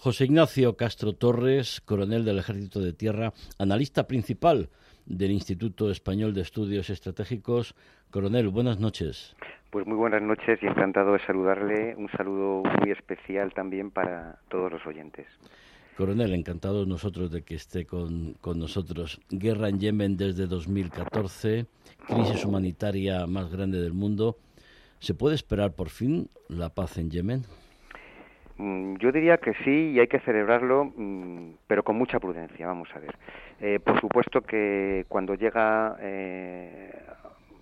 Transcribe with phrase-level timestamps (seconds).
[0.00, 4.68] José Ignacio Castro Torres, coronel del Ejército de Tierra, analista principal
[5.06, 7.74] del Instituto Español de Estudios Estratégicos.
[8.12, 9.34] Coronel, buenas noches.
[9.70, 11.96] Pues muy buenas noches y encantado de saludarle.
[11.96, 15.26] Un saludo muy especial también para todos los oyentes.
[15.96, 19.20] Coronel, encantado nosotros de que esté con, nosotros.
[19.30, 21.66] Guerra en Yemen desde 2014,
[22.06, 24.36] crisis humanitaria más grande del mundo.
[25.00, 27.42] ¿Se puede esperar por fin la paz en Yemen?
[28.58, 32.88] Mm, yo diría que sí y hay que celebrarlo, mm, pero con mucha prudencia, vamos
[32.94, 33.14] a ver.
[33.60, 36.92] Eh, por supuesto que cuando llega eh,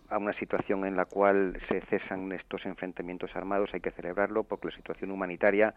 [0.08, 4.68] a una situación en la cual se cesan estos enfrentamientos armados hay que celebrarlo porque
[4.68, 5.74] la situación humanitaria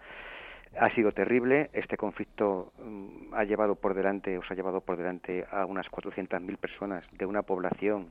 [0.79, 1.69] ha sido terrible.
[1.73, 6.57] Este conflicto mm, ha llevado por delante, os ha llevado por delante a unas 400.000
[6.57, 8.07] personas de una población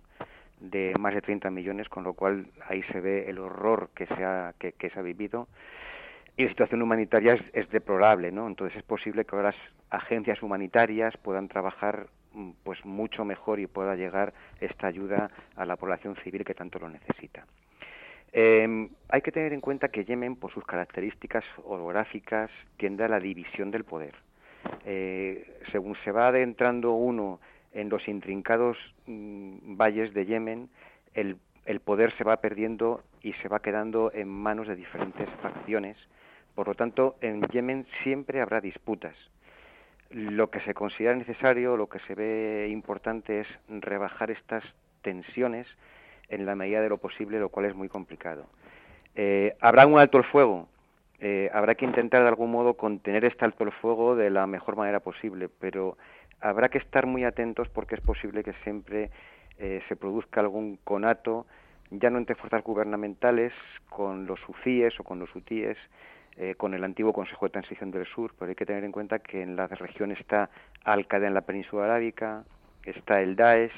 [0.60, 4.24] de más de 30 millones, con lo cual ahí se ve el horror que se
[4.24, 5.48] ha, que se ha vivido
[6.38, 8.46] y la situación humanitaria es, deplorable, ¿no?
[8.46, 13.66] Entonces es posible que ahora las agencias humanitarias puedan trabajar mm, pues mucho mejor y
[13.66, 17.44] pueda llegar esta ayuda a la población civil que tanto lo necesita.
[18.30, 23.18] Em, hay que tener en cuenta que Yemen, por sus características orográficas, tiende a la
[23.18, 24.14] división del poder.
[24.84, 27.40] Eh, según se va adentrando uno
[27.72, 30.68] en los intrincados mm, valles de Yemen,
[31.14, 35.96] el, el poder se va perdiendo y se va quedando en manos de diferentes facciones
[36.58, 39.14] por lo tanto, en Yemen siempre habrá disputas.
[40.10, 44.64] Lo que se considera necesario, lo que se ve importante es rebajar estas
[45.02, 45.68] tensiones
[46.28, 48.46] en la medida de lo posible, lo cual es muy complicado.
[49.14, 50.66] Eh, habrá un alto el fuego,
[51.20, 54.74] eh, habrá que intentar de algún modo contener este alto el fuego de la mejor
[54.74, 55.96] manera posible, pero
[56.40, 59.12] habrá que estar muy atentos porque es posible que siempre
[59.60, 61.46] eh, se produzca algún conato,
[61.92, 63.52] ya no entre fuerzas gubernamentales,
[63.88, 65.78] con los UCIES o con los UTIES,
[66.40, 69.18] eh, con el antiguo Consejo de Transición del Sur, pero hay que tener en cuenta
[69.18, 70.50] que en la región está
[70.84, 72.44] Al-Qaeda en la península arábica,
[72.84, 73.72] está el Daesh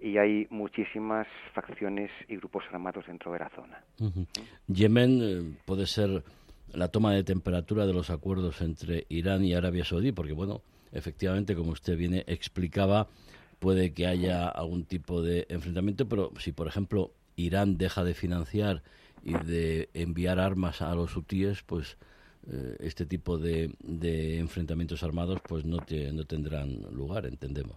[0.00, 3.82] y hay muchísimas facciones y grupos armados dentro de la zona.
[4.68, 6.22] Yemen eh, puede ser
[6.72, 11.54] la toma de temperatura de los acuerdos entre Irán y Arabia Saudí, porque bueno, efectivamente,
[11.54, 13.08] como usted viene explicaba,
[13.58, 18.82] puede que haya algún tipo de enfrentamiento, pero si por ejemplo Irán deja de financiar
[19.28, 21.98] y de enviar armas a los hutíes, pues
[22.50, 27.76] eh, este tipo de, de, enfrentamientos armados pues no, no tendrán lugar, entendemos.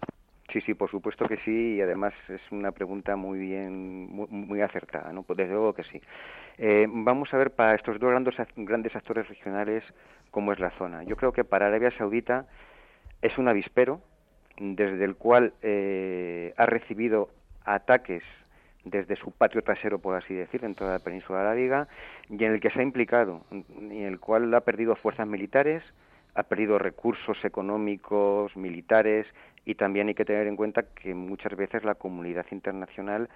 [0.51, 5.13] Sí, sí, por supuesto que sí, y además es una pregunta muy bien, muy, acertada,
[5.13, 5.23] ¿no?
[5.23, 6.01] Pues desde luego que sí.
[6.57, 9.83] Eh, vamos a ver para estos dos grandes, grandes actores regionales
[10.29, 11.03] cómo es la zona.
[11.03, 12.47] Yo creo que para Arabia Saudita
[13.21, 14.01] es un avispero
[14.57, 17.29] desde el cual eh, ha recibido
[17.63, 18.23] ataques
[18.83, 21.87] desde su patio trasero, por así decir, en toda la península arábiga,
[22.29, 25.83] y en el que se ha implicado, y en el cual ha perdido fuerzas militares,
[26.33, 29.27] ha perdido recursos económicos, militares,
[29.65, 33.29] y también hay que tener en cuenta que muchas veces la comunidad internacional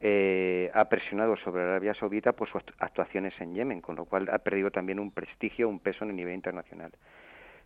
[0.00, 4.38] eh, ha presionado sobre Arabia Saudita por sus actuaciones en Yemen, con lo cual ha
[4.38, 6.92] perdido también un prestigio, un peso en el nivel internacional.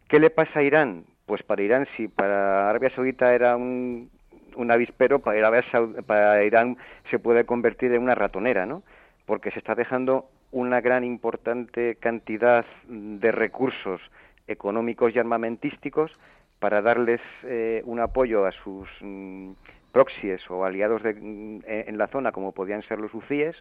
[0.08, 1.04] ¿Qué le pasa a Irán?
[1.26, 4.10] Pues para Irán, si para Arabia Saudita era un
[4.56, 5.62] un avispero para,
[6.06, 6.76] para Irán
[7.10, 8.82] se puede convertir en una ratonera, ¿no?
[9.26, 14.00] Porque se está dejando una gran importante cantidad de recursos
[14.48, 16.10] económicos y armamentísticos
[16.58, 19.52] para darles eh, un apoyo a sus mm,
[19.92, 23.56] proxies o aliados mm, en la zona, como podían ser los UCIES,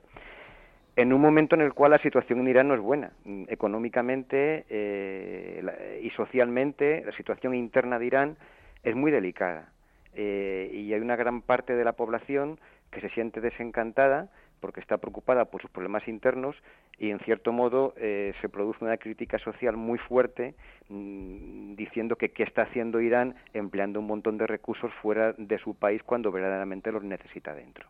[0.96, 3.12] en un momento en el cual la situación en Irán no es buena.
[3.24, 8.38] Mm, económicamente eh, y socialmente, la situación interna de Irán
[8.84, 9.70] es muy delicada.
[10.14, 12.60] Eh, y hay una gran parte de la población
[12.92, 16.56] que se siente desencantada porque está preocupada por sus problemas internos
[16.98, 20.56] y en cierto modo eh, se produce una crítica social muy fuerte
[20.90, 25.76] mm, diciendo que qué está haciendo Irán empleando un montón de recursos fuera de su
[25.76, 27.88] país cuando verdaderamente los necesita dentro.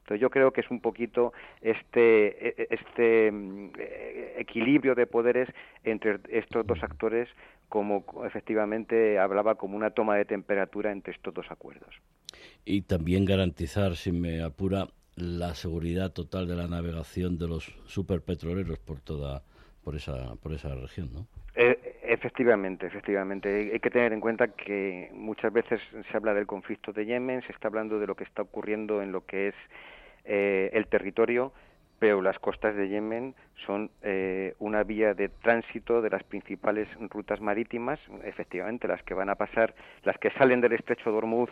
[0.00, 1.32] Entonces yo creo que es un poquito
[1.62, 3.70] este, e, e, este mm,
[4.36, 5.48] equilibrio de poderes
[5.84, 7.28] entre estos dos actores
[7.70, 11.94] como efectivamente hablaba como una toma de temperatura entre estos dos acuerdos.
[12.66, 18.78] Y también garantizar, si me apura, la seguridad total de la navegación de los superpetroleros
[18.78, 19.42] por toda
[19.84, 21.26] por esa por esa región, ¿no?
[21.54, 23.70] Eh, efectivamente, efectivamente.
[23.72, 25.80] Hay que tener en cuenta que muchas veces
[26.10, 29.12] se habla del conflicto de Yemen, se está hablando de lo que está ocurriendo en
[29.12, 29.54] lo que es
[30.24, 31.52] eh, el territorio,
[32.00, 33.34] pero las costas de Yemen
[33.66, 39.28] son eh, una vía de tránsito de las principales rutas marítimas, efectivamente las que van
[39.28, 41.50] a pasar, las que salen del estrecho de Hormuz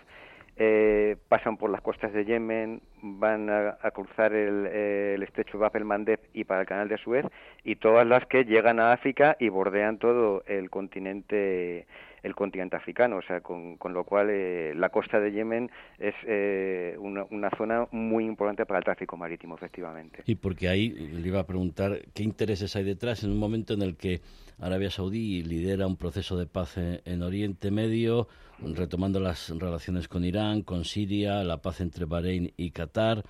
[0.56, 5.84] eh, pasan por las costas de Yemen, van a, cruzar el, el, estrecho Bab el
[5.84, 7.26] Mandeb y para el canal de Suez,
[7.62, 11.86] y todas las que llegan a África y bordean todo el continente
[12.22, 16.14] el continente africano, o sea, con, con lo cual eh, la costa de Yemen es
[16.26, 20.22] eh, una, zona muy importante para el tráfico marítimo, efectivamente.
[20.26, 23.82] Y porque ahí le iba a preguntar qué intereses hay detrás en un momento en
[23.82, 24.20] el que
[24.58, 28.28] Arabia Saudí lidera un proceso de paz en, Oriente Medio,
[28.60, 33.24] retomando las relaciones con Irán, con Siria, la paz entre Bahrein y Qatar.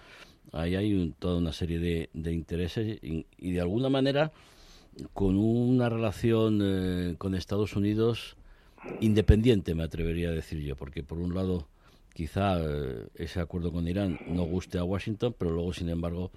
[0.53, 4.33] Ahí hay toda una serie de, intereses y, de alguna manera
[5.13, 8.38] con una relación eh, con Estados Unidos
[9.01, 11.67] independiente, me atrevería a decir yo, porque por un lado
[12.13, 16.31] quizá eh, ese acuerdo con Irán no guste a Washington, pero luego, sin embargo,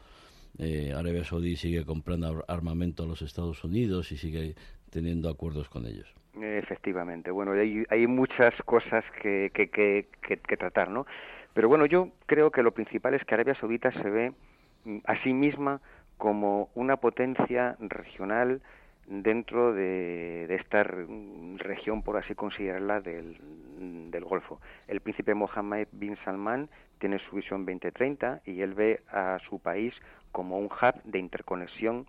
[0.60, 4.56] eh, Arabia Saudí sigue comprando armamento a los Estados Unidos y sigue
[4.92, 6.14] teniendo acuerdos con ellos.
[6.40, 11.06] Efectivamente, bueno, hay, hay muchas cosas que, que, que, que, tratar, ¿no?
[11.54, 14.34] Pero bueno, yo creo que lo principal es que Arabia Saudita se ve
[14.86, 15.82] mm, a sí misma
[16.18, 18.62] como una potencia regional
[19.08, 23.38] dentro de, esta región, por así considerarla, del,
[24.12, 24.60] del, Golfo.
[24.88, 26.70] El príncipe Mohammed bin Salman
[27.00, 29.94] tiene su visión 2030 y él ve a su país
[30.32, 32.06] como un hub de interconexión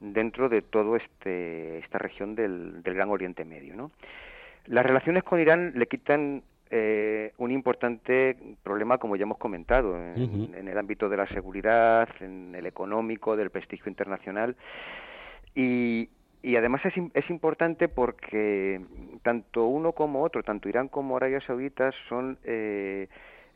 [0.00, 3.74] dentro de toda este, esta región del, del, Gran Oriente Medio.
[3.74, 3.90] ¿no?
[4.66, 10.54] Las relaciones con Irán le quitan eh, un importante problema, como ya hemos comentado, en,
[10.54, 14.56] en, el ámbito de la seguridad, en el económico, del prestigio internacional.
[15.54, 16.08] Y,
[16.48, 18.80] y además es, es importante porque
[19.22, 23.08] tanto uno como otro, tanto Irán como Arabia Saudita, son eh,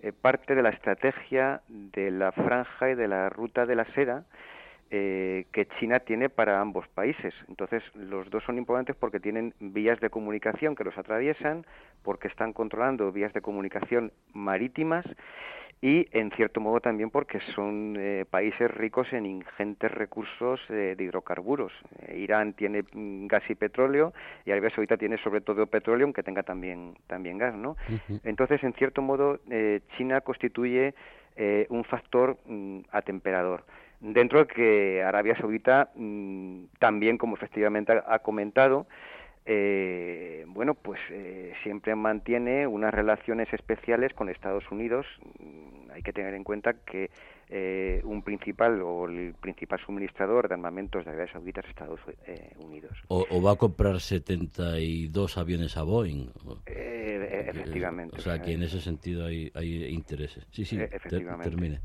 [0.02, 4.26] eh, parte de la estrategia de la franja y de la ruta de la seda
[4.90, 7.32] eh, que China tiene para ambos países.
[7.48, 11.64] Entonces, los dos son importantes porque tienen vías de comunicación que los atraviesan,
[12.02, 15.06] porque están controlando vías de comunicación marítimas
[15.82, 21.04] y en cierto modo también porque son eh, países ricos en ingentes recursos eh, de
[21.04, 21.72] hidrocarburos.
[22.06, 24.14] Eh, Irán tiene mm, gas y petróleo
[24.46, 27.76] y Arabia Saudita tiene sobre todo petróleo, aunque tenga también también gas, ¿no?
[28.22, 29.40] Entonces, en cierto modo,
[29.96, 30.94] China constituye
[31.68, 33.64] un factor mm, atemperador.
[34.00, 38.86] Dentro de que Arabia Saudita mm, también, como efectivamente ha comentado,
[39.44, 45.04] eh, bueno, pues eh, siempre mantiene unas relaciones especiales con Estados Unidos.
[45.40, 47.10] Mm, hay que tener en cuenta que
[47.48, 52.52] eh, un principal o el principal suministrador de armamentos de Arabia Saudita es Estados eh,
[52.58, 52.96] Unidos.
[53.08, 56.28] O, va a comprar 72 aviones a Boeing.
[56.66, 58.16] efectivamente.
[58.16, 60.46] o sea, que en ese sentido hay, hay intereses.
[60.50, 61.50] Sí, sí, efectivamente.
[61.50, 61.80] termine.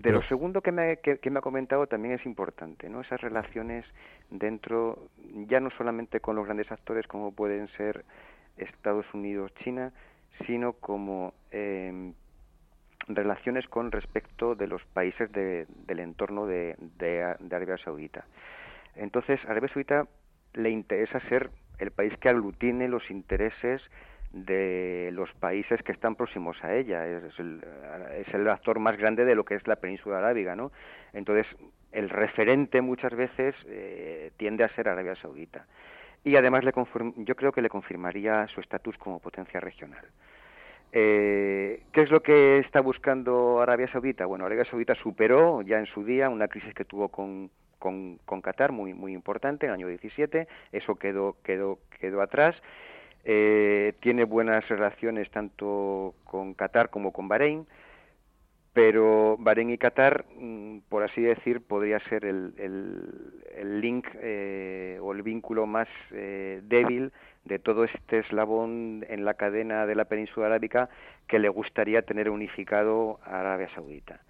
[0.00, 3.02] De lo segundo que me, que, me ha comentado también es importante, ¿no?
[3.02, 3.84] Esas relaciones
[4.30, 5.10] dentro,
[5.46, 8.02] ya no solamente con los grandes actores como pueden ser
[8.56, 9.92] Estados Unidos, China,
[10.46, 12.14] sino como em,
[13.06, 18.24] relaciones con respecto de los países del entorno de, de, Arabia Saudita.
[18.96, 20.06] Entonces, a Arabia Saudita
[20.54, 23.82] le interesa ser el país que aglutine los intereses
[24.32, 27.06] de los países que están próximos a ella.
[27.06, 27.62] Es el,
[28.16, 30.72] es el actor más grande de lo que es la península arábiga, ¿no?
[31.12, 31.46] Entonces,
[31.92, 35.66] el referente muchas veces eh, tiende a ser Arabia Saudita.
[36.24, 36.72] Y además le
[37.16, 40.04] yo creo que le confirmaría su estatus como potencia regional.
[40.92, 44.26] Eh, ¿Qué es lo que está buscando Arabia Saudita?
[44.26, 48.40] Bueno, Arabia Saudita superó ya en su día una crisis que tuvo con, con, con
[48.40, 52.54] Qatar muy, muy importante en el año 17, eso quedó, quedó, quedó atrás
[53.24, 57.66] eh, tiene buenas relaciones tanto con Qatar como con Bahrein,
[58.72, 65.12] pero Bahrein y Qatar, mm, por así decir, podría ser el, el, link eh, o
[65.12, 67.12] el vínculo más eh, débil
[67.44, 70.88] de todo este eslabón en la cadena de la península arábica
[71.26, 74.20] que le gustaría tener unificado a Arabia Saudita.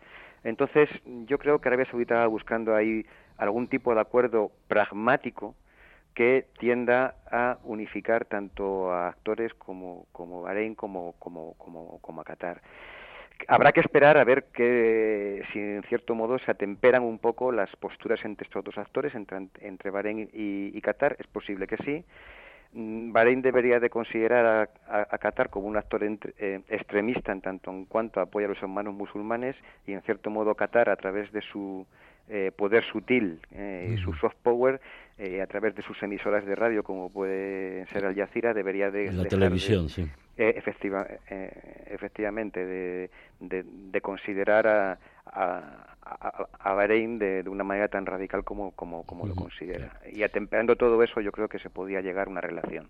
[0.45, 0.89] Entonces,
[1.27, 3.07] yo creo que Arabia Saudita va buscando ahí
[3.37, 5.55] algún tipo de acuerdo pragmático
[6.15, 12.25] que tienda a unificar tanto a actores como, como Bahrein como, como, como, como a
[12.25, 12.61] Qatar.
[13.49, 17.75] Habrá que esperar a ver que, si en cierto modo se atemperan un poco las
[17.77, 21.17] posturas entre estos dos actores, entre, entre Bahrein y, Qatar.
[21.19, 22.05] Es posible que sí.
[22.73, 27.87] Mm, Bahrein debería de considerar a, Qatar como un actor eh, extremista en tanto en
[27.87, 31.87] cuanto apoya a los hermanos musulmanes y en cierto modo Qatar a través de su
[32.29, 34.81] eh, poder sutil eh, y su soft power
[35.19, 39.13] eh, a través de sus emisoras de radio como puede ser Al Jazeera debería de
[39.13, 41.07] la televisión sí efectiva,
[41.91, 44.99] efectivamente de, de, considerar a,
[46.05, 50.01] a, Bahrein de, una manera tan radical como, como, como lo considera.
[50.13, 52.89] Y atemperando todo eso, yo creo que se podía llegar a una relación.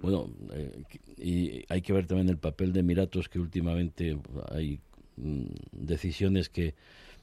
[0.00, 0.82] Bueno, eh,
[1.16, 4.16] y hay que ver también el papel de Emiratos, que últimamente
[4.50, 4.80] hay
[5.16, 6.74] mm, decisiones que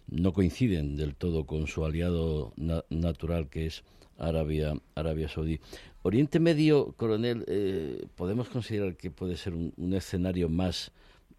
[0.08, 2.54] no coinciden del todo con su aliado
[2.90, 3.84] natural, que es
[4.18, 5.60] Arabia, Arabia Saudí.
[6.04, 10.92] Oriente Medio, coronel, eh, podemos considerar que puede ser un escenario más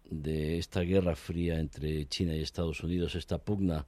[0.09, 3.85] de esta guerra fría entre China y Estados Unidos, esta pugna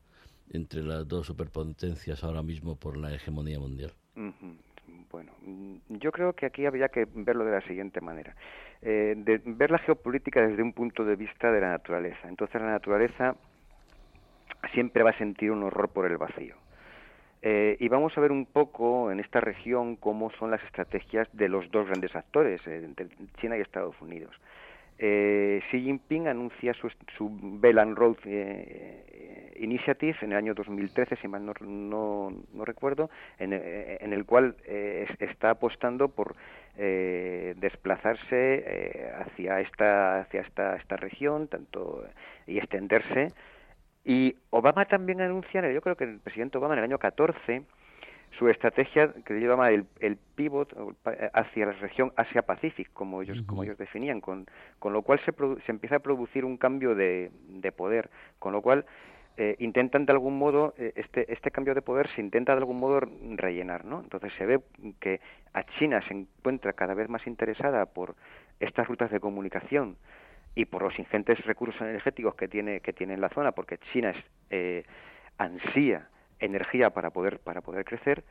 [0.52, 3.92] entre las dos superpotencias ahora mismo por la hegemonía mundial?
[5.12, 5.32] Bueno,
[5.90, 8.36] yo creo que aquí habría que verlo de la siguiente manera.
[8.82, 12.28] Eh, ver la geopolítica desde un punto de vista de la naturaleza.
[12.28, 13.36] Entonces la naturaleza
[14.74, 16.56] siempre va a sentir un horror por el vacío.
[17.42, 21.48] Eh, y vamos a ver un poco en esta región cómo son las estrategias de
[21.48, 22.88] los dos grandes actores, eh,
[23.40, 24.36] China y Estados Unidos
[25.00, 31.18] eh, Xi Jinping anuncia su, su Belt and Road eh, Initiative en el año 2013,
[31.18, 36.36] si mal no, no, recuerdo, en, eh, en, el cual eh, está apostando por
[36.78, 42.06] eh, desplazarse eh, hacia esta hacia esta, esta región, tanto
[42.48, 43.34] y extenderse.
[44.06, 47.64] Y Obama también anuncia, yo creo que el presidente Obama en el año 14
[48.38, 50.74] su estrategia que se llama el, el pivot
[51.34, 54.46] hacia la región Asia-Pacífico, como ellos, como ellos definían, con,
[54.78, 55.34] con lo cual se,
[55.66, 58.86] se empieza a producir un cambio de, de poder, con lo cual
[59.38, 62.78] eh, intentan de algún modo, eh, este, este cambio de poder se intenta de algún
[62.78, 63.02] modo
[63.36, 64.02] rellenar, ¿no?
[64.02, 64.60] Entonces se ve
[65.00, 65.22] que
[65.54, 68.16] a China se encuentra cada vez más interesada por
[68.60, 69.96] estas rutas de comunicación
[70.56, 74.12] y por los ingentes recursos energéticos que tiene, que tiene en la zona, porque China
[74.12, 74.18] es,
[74.50, 74.84] eh,
[75.38, 78.24] ansía energía para poder, para poder crecer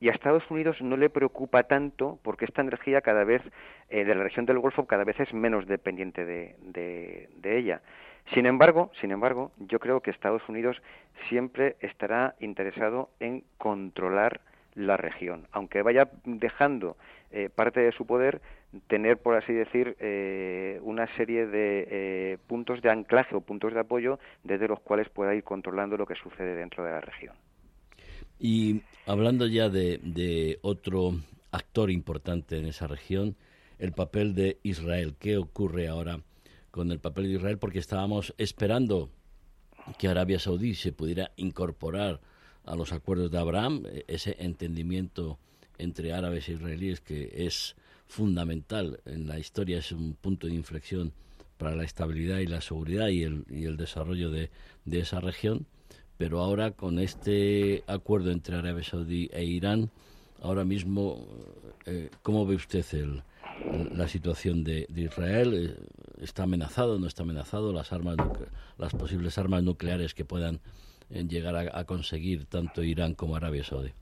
[0.00, 3.42] y a Estados Unidos no le preocupa tanto porque esta energía cada vez
[3.88, 7.80] eh, de la región del Golfo cada vez es menos dependiente de, de, ella.
[8.34, 10.82] Sin embargo, sin embargo, yo creo que Estados Unidos
[11.28, 14.40] siempre estará interesado en controlar
[14.76, 16.96] la región, aunque vaya dejando
[17.32, 18.40] eh, parte de su poder,
[18.86, 24.20] tener, por así decir, eh, una serie de puntos de anclaje o puntos de apoyo
[24.44, 27.34] desde los cuales pueda ir controlando lo que sucede dentro de la región.
[28.38, 31.12] Y hablando ya de, otro
[31.52, 33.36] actor importante en esa región,
[33.78, 35.14] el papel de Israel.
[35.18, 36.20] ¿Qué ocurre ahora
[36.70, 37.58] con el papel de Israel?
[37.58, 39.10] Porque estábamos esperando
[39.98, 42.20] que Arabia Saudí se pudiera incorporar
[42.66, 45.38] a los acuerdos de Abraham, ese entendimiento
[45.78, 51.12] entre árabes e israelíes que es fundamental en la historia, es un punto de inflexión
[51.58, 54.50] para la estabilidad y la seguridad y el, y el desarrollo de
[54.86, 55.66] esa región
[56.16, 59.90] pero ahora con este acuerdo entre Arabia Saudí e Irán,
[60.42, 61.26] ahora mismo,
[61.84, 63.22] eh, ¿cómo ve usted el,
[63.94, 65.54] la situación de, Israel?
[65.54, 67.72] Eh, ¿Está amenazado, no está amenazado?
[67.72, 68.16] Las, armas
[68.78, 70.60] las posibles armas nucleares que puedan
[71.10, 73.92] eh, llegar a, conseguir tanto Irán como Arabia Saudí.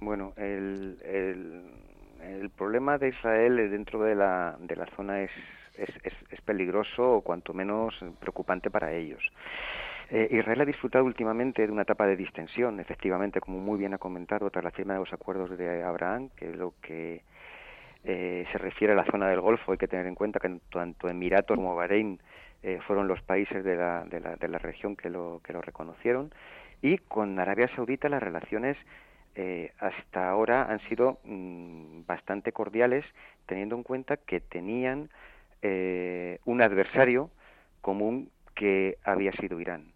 [0.00, 5.30] Bueno, el, el, problema de Israel dentro de la, de la zona es,
[5.76, 9.22] es, es peligroso o cuanto menos preocupante para ellos.
[10.08, 13.98] Eh, Israel ha disfrutado últimamente de una etapa de distensión, efectivamente, como muy bien ha
[13.98, 17.22] comentado, tras la firma de los acuerdos de Abraham, que lo que
[18.04, 19.72] eh, se refiere a la zona del Golfo.
[19.72, 22.20] Hay que tener en cuenta que tanto Emiratos como Bahrein
[22.62, 25.60] eh, fueron los países de la, de, la, de la región que lo, que lo
[25.62, 26.32] reconocieron.
[26.82, 28.76] Y con Arabia Saudita las relaciones
[29.80, 33.04] hasta ahora han sido mm, bastante cordiales,
[33.44, 35.10] teniendo en cuenta que tenían
[35.62, 37.30] un adversario
[37.82, 39.92] común que había sido Irán.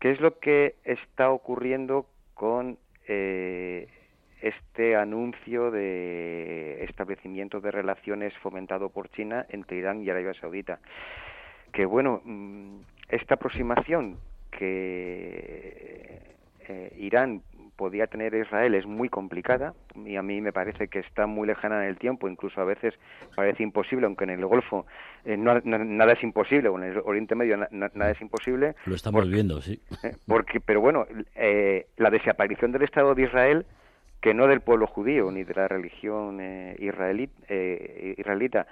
[0.00, 3.86] ¿Qué es lo que está ocurriendo con eh,
[4.40, 10.80] este anuncio de establecimiento de relaciones fomentado por China entre Irán y Arabia Saudita?
[11.72, 14.18] Que bueno, mm, esta aproximación
[14.50, 16.20] que
[16.68, 17.42] eh, Irán
[17.80, 19.72] podía tener Israel es muy complicada
[20.04, 22.92] y a mí me parece que está muy lejana en el tiempo, incluso a veces
[23.34, 24.84] parece imposible, aunque en el Golfo
[25.24, 28.74] eh, nada es imposible, o en el Oriente Medio nada es imposible.
[28.84, 29.80] Lo estamos viendo, sí.
[30.04, 33.64] Eh, porque, pero bueno, eh, la desaparición del Estado de Israel,
[34.20, 36.38] que no del pueblo judío ni de la religión
[36.78, 38.66] israelita,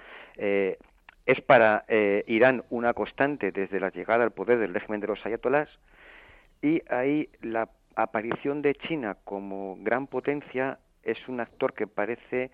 [1.29, 1.85] es para
[2.25, 5.69] Irán una constante desde la llegada al poder del régimen de los ayatolás
[6.61, 12.51] y ahí la aparición de China como gran potencia es un actor que parece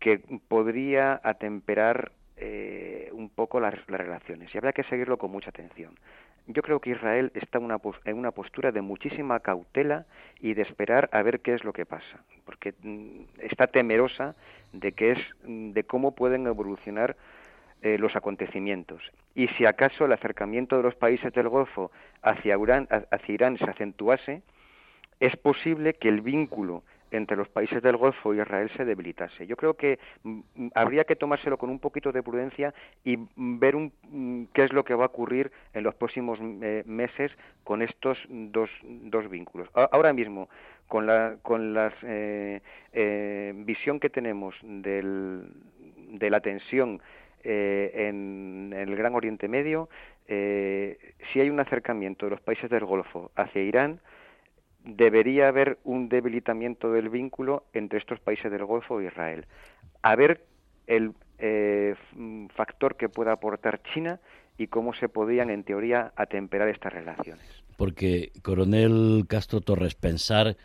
[0.00, 5.98] que podría atemperar eh, un poco las, relaciones y habrá que seguirlo con mucha atención.
[6.46, 10.04] Yo creo que Israel está una, en una postura de muchísima cautela
[10.40, 14.34] y de esperar a ver qué es lo que pasa, porque mm, está temerosa
[14.72, 17.16] de que es de cómo pueden evolucionar
[17.84, 19.02] eh, los acontecimientos.
[19.34, 21.90] Y si acaso el acercamiento de los países del Golfo
[22.22, 24.40] hacia, hacia Irán se acentuase,
[25.20, 29.46] es posible que el vínculo entre los países del Golfo y Israel se debilitase.
[29.46, 32.72] Yo creo que mm, mm, habría que tomárselo con un poquito de prudencia
[33.04, 36.84] y mm, ver un, qué es lo que va a ocurrir en los próximos eh,
[36.86, 37.32] meses
[37.64, 39.68] con estos dos, dos vínculos.
[39.74, 40.48] Ahora mismo,
[40.88, 42.60] con la, con la eh,
[42.94, 45.48] eh, visión que tenemos del,
[46.18, 47.00] de la tensión
[47.44, 49.88] en, en, el Gran Oriente Medio,
[50.26, 54.00] si hay un acercamiento de los países del Golfo hacia Irán,
[54.84, 59.46] debería haber un debilitamiento del vínculo entre estos países del Golfo e Israel.
[60.02, 60.44] A ver
[60.86, 61.94] el eh,
[62.54, 64.20] factor que pueda aportar China
[64.58, 67.44] y cómo se podían, en teoría, atemperar estas relaciones.
[67.76, 70.56] Porque, coronel Castro Torres, pensar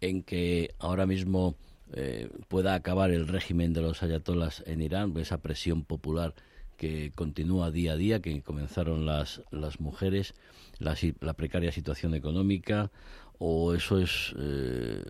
[0.00, 1.54] en que ahora mismo
[1.92, 6.34] eh, pueda acabar el régimen de los ayatolas en Irán, esa presión popular
[6.76, 10.34] que continúa día a día, que comenzaron las, las mujeres,
[10.78, 12.90] la precaria situación económica,
[13.38, 15.04] o eso es eh,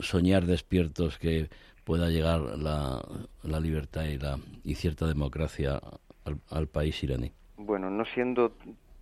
[0.00, 1.48] soñar despiertos que
[1.84, 3.00] pueda llegar la,
[3.42, 5.80] la libertad y, la, y cierta democracia
[6.50, 7.32] al, país iraní?
[7.56, 8.52] Bueno, no siendo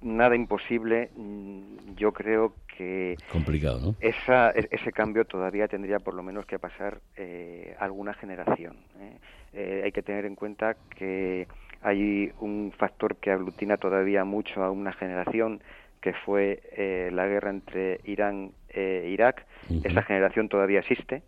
[0.05, 3.95] nada imposible, mm, yo creo que complicado, ¿no?
[4.01, 8.77] Esa, e, ese cambio todavía tendría por lo menos que pasar eh, alguna generación.
[9.01, 9.17] ¿eh?
[9.55, 9.81] ¿eh?
[9.85, 11.49] hay que tener en cuenta que
[11.83, 15.61] hay un factor que aglutina todavía mucho a una generación
[16.01, 19.47] que fue eh, la guerra entre Irán e Irak.
[19.85, 21.23] Esa generación todavía existe.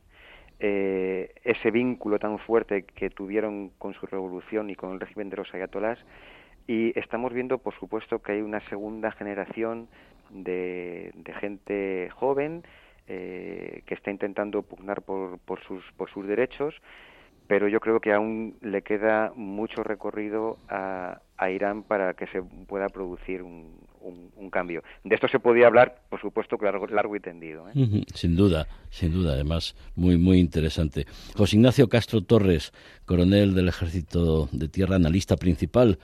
[0.59, 5.55] Ese vínculo tan fuerte que tuvieron con su revolución y con el régimen de los
[5.55, 5.99] ayatolás.
[6.67, 9.89] Y estamos viendo, por supuesto, que hay una segunda generación
[10.31, 12.65] de, gente joven
[13.07, 16.75] eh, que está intentando pugnar por, por, sus, por sus derechos
[17.47, 22.89] pero yo creo que aún le queda mucho recorrido a, Irán para que se pueda
[22.89, 23.79] producir un,
[24.51, 24.83] cambio.
[25.05, 27.69] De esto se podía hablar, por supuesto, largo, largo y tendido.
[27.69, 28.05] ¿eh?
[28.15, 31.05] Sin duda, sin duda, además, muy, muy interesante.
[31.35, 32.73] José Ignacio Castro Torres,
[33.05, 35.99] coronel del Ejército de Tierra, analista principal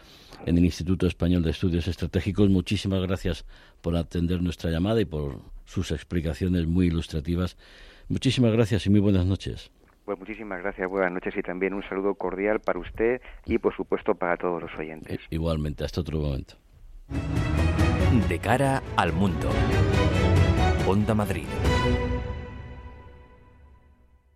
[0.44, 3.46] en el Instituto Español de Estudios Estratégicos, muchísimas gracias
[3.80, 7.56] por atender nuestra llamada y por sus explicaciones muy ilustrativas.
[8.08, 9.70] Muchísimas gracias y muy buenas noches.
[10.04, 14.14] Pues muchísimas gracias, buenas noches y también un saludo cordial para usted y por supuesto
[14.16, 15.20] para todos los oyentes.
[15.30, 16.54] Igualmente, hasta otro momento.
[18.12, 19.48] De cara al mundo.
[20.86, 21.46] Onda Madrid.